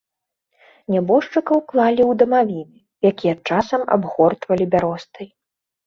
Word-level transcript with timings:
Нябожчыкаў 0.93 1.59
клалі 1.73 2.01
ў 2.07 2.11
дамавіны, 2.23 2.77
якія 3.13 3.35
часам 3.47 3.81
абгортвалі 4.01 4.65
бяростай. 4.77 5.27